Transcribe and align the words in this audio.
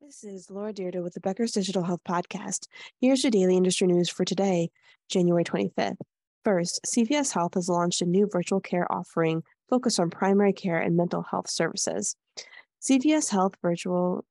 This 0.00 0.24
is 0.24 0.50
Laura 0.50 0.72
Dyrda 0.72 1.02
with 1.02 1.12
the 1.12 1.20
Becker's 1.20 1.52
Digital 1.52 1.82
Health 1.82 2.00
Podcast. 2.08 2.68
Here's 3.02 3.22
your 3.22 3.30
daily 3.30 3.58
industry 3.58 3.86
news 3.86 4.08
for 4.08 4.24
today, 4.24 4.70
January 5.10 5.44
25th. 5.44 5.98
First, 6.42 6.80
CVS 6.86 7.34
Health 7.34 7.52
has 7.52 7.68
launched 7.68 8.00
a 8.00 8.06
new 8.06 8.26
virtual 8.26 8.60
care 8.60 8.90
offering 8.90 9.42
focused 9.68 10.00
on 10.00 10.08
primary 10.08 10.54
care 10.54 10.78
and 10.78 10.96
mental 10.96 11.22
health 11.30 11.50
services. 11.50 12.16
CVS 12.80 13.30
Health 13.30 13.56
Virtual 13.60 14.24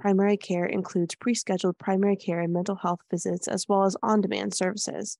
Primary 0.00 0.38
Care 0.38 0.64
includes 0.64 1.14
pre 1.16 1.34
scheduled 1.34 1.76
primary 1.76 2.16
care 2.16 2.40
and 2.40 2.54
mental 2.54 2.76
health 2.76 3.00
visits, 3.10 3.46
as 3.46 3.66
well 3.68 3.84
as 3.84 3.98
on 4.02 4.22
demand 4.22 4.54
services. 4.54 5.18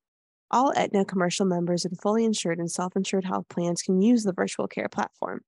All 0.51 0.73
Aetna 0.75 1.05
commercial 1.05 1.45
members 1.45 1.85
and 1.85 2.01
fully 2.01 2.25
insured 2.25 2.59
and 2.59 2.71
self 2.71 2.97
insured 2.97 3.27
health 3.27 3.51
plans 3.51 3.83
can 3.83 4.01
use 4.01 4.25
the 4.25 4.33
virtual 4.33 4.67
care 4.67 4.89
platform. 4.89 5.43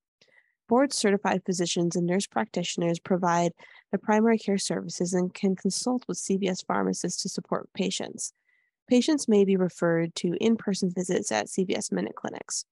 Board 0.68 0.92
certified 0.92 1.42
physicians 1.46 1.94
and 1.94 2.06
nurse 2.06 2.26
practitioners 2.26 2.98
provide 2.98 3.52
the 3.92 3.98
primary 3.98 4.38
care 4.38 4.58
services 4.58 5.12
and 5.12 5.32
can 5.32 5.54
consult 5.54 6.04
with 6.08 6.18
CVS 6.18 6.64
pharmacists 6.66 7.22
to 7.22 7.28
support 7.28 7.72
patients. 7.72 8.32
Patients 8.88 9.28
may 9.28 9.44
be 9.44 9.56
referred 9.56 10.14
to 10.16 10.36
in 10.40 10.56
person 10.56 10.90
visits 10.90 11.30
at 11.30 11.46
CVS 11.46 11.92
Minute 11.92 12.14
Clinics. 12.16 12.64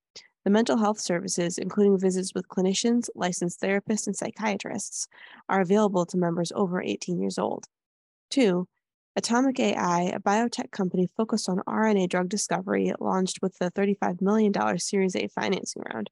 The 0.45 0.51
mental 0.51 0.77
health 0.77 1.01
services, 1.01 1.57
including 1.57 1.99
visits 1.99 2.35
with 2.35 2.49
clinicians, 2.49 3.09
licensed 3.15 3.61
therapists, 3.61 4.07
and 4.07 4.17
psychiatrists, 4.17 5.09
are 5.49 5.61
available 5.61 6.05
to 6.07 6.19
members 6.19 6.53
over 6.55 6.83
18 6.83 7.19
years 7.19 7.39
old. 7.39 7.67
Two, 8.31 8.69
Atomic 9.17 9.59
AI, 9.61 10.03
a 10.03 10.19
biotech 10.19 10.71
company 10.73 11.09
focused 11.17 11.49
on 11.49 11.63
RNA 11.69 12.09
drug 12.09 12.29
discovery, 12.29 12.93
launched 12.99 13.41
with 13.41 13.57
the 13.59 13.71
$35 13.71 14.21
million 14.21 14.53
Series 14.79 15.15
A 15.15 15.29
financing 15.29 15.83
round. 15.93 16.11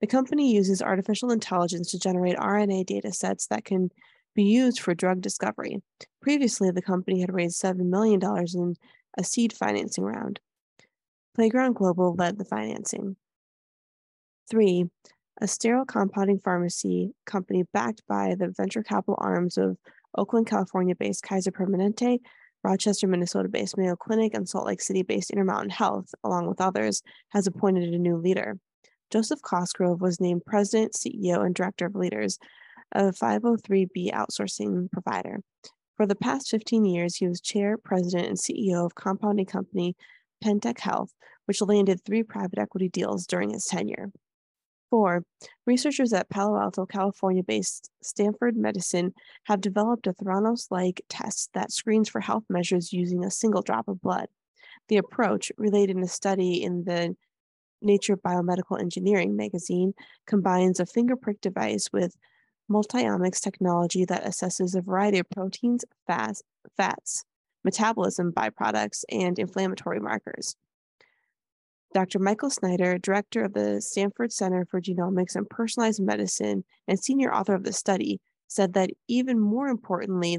The 0.00 0.06
company 0.06 0.52
uses 0.52 0.80
artificial 0.80 1.30
intelligence 1.30 1.90
to 1.90 1.98
generate 1.98 2.36
RNA 2.36 2.86
data 2.86 3.12
sets 3.12 3.46
that 3.48 3.64
can 3.64 3.90
be 4.34 4.44
used 4.44 4.80
for 4.80 4.94
drug 4.94 5.20
discovery. 5.20 5.82
Previously, 6.22 6.70
the 6.70 6.82
company 6.82 7.20
had 7.20 7.34
raised 7.34 7.60
$7 7.60 7.78
million 7.78 8.20
in 8.54 8.76
a 9.16 9.24
seed 9.24 9.52
financing 9.52 10.04
round. 10.04 10.38
Playground 11.34 11.74
Global 11.74 12.14
led 12.14 12.38
the 12.38 12.44
financing. 12.44 13.16
Three, 14.48 14.86
a 15.40 15.48
sterile 15.48 15.84
compounding 15.84 16.38
pharmacy 16.38 17.14
company 17.26 17.64
backed 17.72 18.02
by 18.08 18.34
the 18.38 18.52
venture 18.56 18.82
capital 18.82 19.16
arms 19.18 19.58
of 19.58 19.76
Oakland, 20.16 20.46
California 20.46 20.94
based 20.94 21.22
Kaiser 21.22 21.50
Permanente, 21.50 22.18
Rochester, 22.64 23.06
Minnesota 23.06 23.48
based 23.48 23.76
Mayo 23.76 23.94
Clinic, 23.94 24.34
and 24.34 24.48
Salt 24.48 24.66
Lake 24.66 24.80
City 24.80 25.02
based 25.02 25.30
Intermountain 25.30 25.70
Health, 25.70 26.12
along 26.24 26.48
with 26.48 26.60
others, 26.60 27.02
has 27.30 27.46
appointed 27.46 27.94
a 27.94 27.98
new 27.98 28.16
leader. 28.16 28.58
Joseph 29.10 29.40
Cosgrove 29.42 30.00
was 30.00 30.20
named 30.20 30.44
president, 30.44 30.92
CEO, 30.92 31.44
and 31.44 31.54
director 31.54 31.86
of 31.86 31.94
Leiters 31.94 32.38
of 32.92 33.06
a 33.06 33.12
503B 33.12 34.12
outsourcing 34.12 34.90
provider. 34.90 35.40
For 35.96 36.06
the 36.06 36.14
past 36.14 36.50
15 36.50 36.84
years, 36.84 37.16
he 37.16 37.26
was 37.26 37.40
chair, 37.40 37.76
president, 37.76 38.28
and 38.28 38.38
CEO 38.38 38.84
of 38.84 38.94
compounding 38.94 39.46
company 39.46 39.96
Pentec 40.44 40.78
Health, 40.78 41.12
which 41.46 41.60
landed 41.60 42.04
three 42.04 42.22
private 42.22 42.58
equity 42.58 42.88
deals 42.88 43.26
during 43.26 43.50
his 43.50 43.64
tenure. 43.64 44.12
Four, 44.90 45.24
researchers 45.66 46.12
at 46.12 46.30
Palo 46.30 46.58
Alto, 46.58 46.86
California 46.86 47.42
based 47.42 47.90
Stanford 48.02 48.56
Medicine 48.56 49.12
have 49.44 49.60
developed 49.60 50.06
a 50.06 50.14
Theranos 50.14 50.68
like 50.70 51.02
test 51.08 51.50
that 51.52 51.72
screens 51.72 52.08
for 52.08 52.20
health 52.20 52.44
measures 52.48 52.92
using 52.92 53.24
a 53.24 53.30
single 53.30 53.60
drop 53.60 53.88
of 53.88 54.00
blood. 54.00 54.28
The 54.88 54.96
approach, 54.96 55.52
related 55.58 55.96
in 55.96 56.02
a 56.02 56.08
study 56.08 56.62
in 56.62 56.84
the 56.84 57.16
Nature 57.80 58.16
Biomedical 58.16 58.80
Engineering 58.80 59.36
magazine 59.36 59.94
combines 60.26 60.80
a 60.80 60.86
finger 60.86 61.16
prick 61.16 61.40
device 61.40 61.88
with 61.92 62.16
multiomics 62.70 63.40
technology 63.40 64.04
that 64.04 64.24
assesses 64.24 64.74
a 64.74 64.82
variety 64.82 65.18
of 65.18 65.30
proteins, 65.30 65.84
fats, 66.06 66.42
fats, 66.76 67.24
metabolism 67.64 68.32
byproducts, 68.32 69.04
and 69.10 69.38
inflammatory 69.38 70.00
markers. 70.00 70.56
Dr. 71.94 72.18
Michael 72.18 72.50
Snyder, 72.50 72.98
director 72.98 73.42
of 73.42 73.54
the 73.54 73.80
Stanford 73.80 74.30
Center 74.32 74.66
for 74.66 74.80
Genomics 74.80 75.34
and 75.34 75.48
Personalized 75.48 76.02
Medicine 76.02 76.64
and 76.86 76.98
senior 76.98 77.32
author 77.32 77.54
of 77.54 77.64
the 77.64 77.72
study, 77.72 78.20
said 78.46 78.74
that 78.74 78.90
even 79.08 79.40
more 79.40 79.68
importantly, 79.68 80.38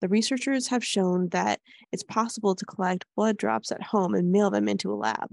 the 0.00 0.08
researchers 0.08 0.68
have 0.68 0.84
shown 0.84 1.28
that 1.30 1.60
it's 1.92 2.02
possible 2.02 2.54
to 2.54 2.64
collect 2.66 3.06
blood 3.16 3.36
drops 3.36 3.72
at 3.72 3.82
home 3.82 4.14
and 4.14 4.32
mail 4.32 4.50
them 4.50 4.68
into 4.68 4.92
a 4.92 4.96
lab. 4.96 5.30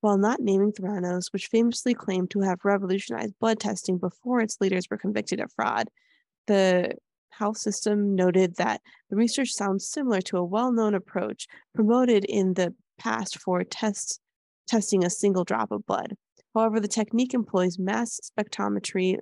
While 0.00 0.16
not 0.16 0.40
naming 0.40 0.72
Theranos, 0.72 1.32
which 1.32 1.48
famously 1.48 1.92
claimed 1.92 2.30
to 2.30 2.40
have 2.40 2.64
revolutionized 2.64 3.38
blood 3.38 3.60
testing 3.60 3.98
before 3.98 4.40
its 4.40 4.58
leaders 4.60 4.86
were 4.90 4.96
convicted 4.96 5.40
of 5.40 5.52
fraud, 5.52 5.90
the 6.46 6.94
health 7.30 7.58
system 7.58 8.14
noted 8.14 8.56
that 8.56 8.80
the 9.10 9.16
research 9.16 9.52
sounds 9.52 9.88
similar 9.88 10.20
to 10.22 10.38
a 10.38 10.44
well 10.44 10.72
known 10.72 10.94
approach 10.94 11.46
promoted 11.74 12.24
in 12.24 12.54
the 12.54 12.74
past 12.98 13.38
for 13.40 13.62
tests, 13.62 14.20
testing 14.66 15.04
a 15.04 15.10
single 15.10 15.44
drop 15.44 15.70
of 15.70 15.84
blood. 15.86 16.14
However, 16.54 16.80
the 16.80 16.88
technique 16.88 17.34
employs 17.34 17.78
mass 17.78 18.20
spectrometry 18.22 19.18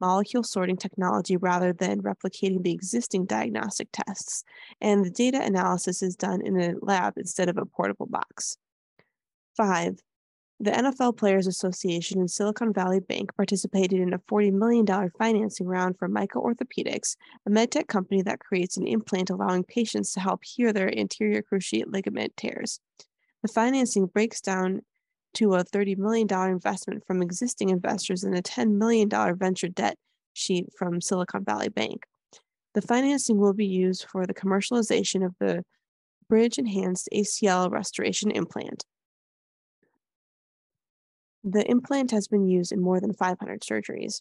molecule 0.00 0.42
sorting 0.42 0.76
technology 0.76 1.36
rather 1.36 1.72
than 1.72 2.02
replicating 2.02 2.62
the 2.62 2.72
existing 2.72 3.26
diagnostic 3.26 3.88
tests, 3.92 4.44
and 4.80 5.04
the 5.04 5.10
data 5.10 5.42
analysis 5.42 6.02
is 6.02 6.16
done 6.16 6.40
in 6.40 6.58
a 6.58 6.74
lab 6.80 7.14
instead 7.18 7.48
of 7.48 7.58
a 7.58 7.66
portable 7.66 8.06
box. 8.06 8.56
Five, 9.56 9.98
the 10.62 10.70
NFL 10.70 11.16
Players 11.16 11.46
Association 11.46 12.20
and 12.20 12.30
Silicon 12.30 12.70
Valley 12.74 13.00
Bank 13.00 13.34
participated 13.34 13.98
in 13.98 14.12
a 14.12 14.18
$40 14.18 14.52
million 14.52 14.86
financing 15.18 15.66
round 15.66 15.98
for 15.98 16.06
Miach 16.06 16.34
Orthopedics, 16.34 17.16
a 17.46 17.50
medtech 17.50 17.88
company 17.88 18.20
that 18.20 18.40
creates 18.40 18.76
an 18.76 18.86
implant 18.86 19.30
allowing 19.30 19.64
patients 19.64 20.12
to 20.12 20.20
help 20.20 20.44
heal 20.44 20.70
their 20.74 20.96
anterior 20.98 21.42
cruciate 21.42 21.86
ligament 21.86 22.36
tears. 22.36 22.78
The 23.40 23.48
financing 23.48 24.04
breaks 24.04 24.42
down 24.42 24.82
to 25.34 25.54
a 25.54 25.64
$30 25.64 25.96
million 25.96 26.28
investment 26.30 27.06
from 27.06 27.22
existing 27.22 27.70
investors 27.70 28.22
and 28.22 28.36
a 28.36 28.42
$10 28.42 28.72
million 28.76 29.08
venture 29.38 29.68
debt 29.68 29.96
sheet 30.34 30.66
from 30.76 31.00
Silicon 31.00 31.42
Valley 31.42 31.70
Bank. 31.70 32.04
The 32.74 32.82
financing 32.82 33.38
will 33.38 33.54
be 33.54 33.66
used 33.66 34.04
for 34.04 34.26
the 34.26 34.34
commercialization 34.34 35.24
of 35.24 35.34
the 35.40 35.64
bridge 36.28 36.58
enhanced 36.58 37.08
ACL 37.14 37.70
restoration 37.70 38.30
implant. 38.30 38.84
The 41.42 41.68
implant 41.70 42.10
has 42.10 42.28
been 42.28 42.46
used 42.46 42.70
in 42.70 42.80
more 42.80 43.00
than 43.00 43.14
500 43.14 43.62
surgeries. 43.62 44.20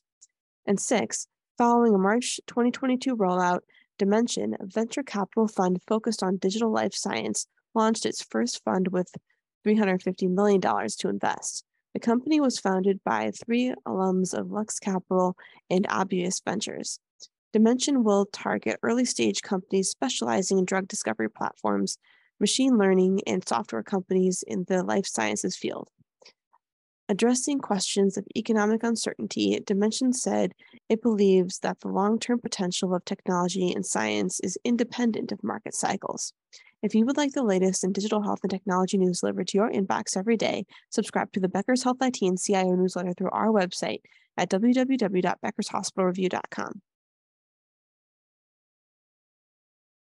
And 0.66 0.80
six, 0.80 1.28
following 1.58 1.94
a 1.94 1.98
March 1.98 2.40
2022 2.48 3.16
rollout, 3.18 3.60
Dimension, 3.98 4.56
a 4.62 4.66
venture 4.66 5.04
capital 5.04 5.48
fund 5.48 5.82
focused 5.86 6.24
on 6.24 6.38
digital 6.38 6.72
life 6.72 6.94
science, 6.94 7.46
launched 7.76 8.06
its 8.06 8.24
first 8.24 8.64
fund 8.64 8.88
with 8.88 9.12
$350 9.68 10.30
million 10.30 10.62
to 10.62 11.10
invest. 11.10 11.66
The 11.94 12.00
company 12.00 12.40
was 12.40 12.60
founded 12.60 13.02
by 13.04 13.32
three 13.32 13.74
alums 13.86 14.34
of 14.34 14.52
Lux 14.52 14.80
Capital 14.80 15.36
and 15.70 15.86
Obvious 15.90 16.40
Ventures. 16.40 17.00
Dimension 17.52 18.04
will 18.06 18.28
target 18.28 18.80
early 18.84 19.06
stage 19.06 19.42
companies 19.42 19.90
specializing 19.90 20.60
in 20.60 20.66
drug 20.66 20.88
discovery 20.88 21.30
platforms, 21.30 21.98
machine 22.40 22.78
learning, 22.78 23.20
and 23.28 23.46
software 23.46 23.84
companies 23.84 24.44
in 24.48 24.64
the 24.70 24.84
life 24.84 25.08
sciences 25.08 25.58
field. 25.58 25.90
Addressing 27.12 27.58
questions 27.58 28.18
of 28.18 28.28
economic 28.38 28.84
uncertainty, 28.84 29.60
Dimension 29.66 30.14
said 30.14 30.54
it 30.90 31.02
believes 31.02 31.58
that 31.60 31.80
the 31.80 31.88
long 31.88 32.20
term 32.20 32.40
potential 32.40 32.94
of 32.94 33.04
technology 33.04 33.74
and 33.74 33.84
science 33.84 34.40
is 34.42 34.60
independent 34.64 35.32
of 35.32 35.44
market 35.44 35.74
cycles. 35.74 36.34
If 36.84 36.94
you 36.94 37.08
would 37.08 37.18
like 37.18 37.34
the 37.34 37.42
latest 37.42 37.84
in 37.84 37.94
digital 37.94 38.22
health 38.22 38.42
and 38.44 38.52
technology 38.52 39.00
news 39.00 39.22
delivered 39.22 39.48
to 39.48 39.58
your 39.58 39.72
inbox 39.72 40.16
every 40.16 40.38
day, 40.38 40.68
subscribe 40.92 41.32
to 41.32 41.40
the 41.40 41.50
Becker's 41.50 41.82
Health 41.82 41.98
IT 42.00 42.22
and 42.22 42.40
CIO 42.40 42.76
newsletter 42.76 43.14
through 43.14 43.32
our 43.32 43.48
website 43.48 44.02
at 44.38 44.52
www.beckershospitalreview.com. 44.52 46.82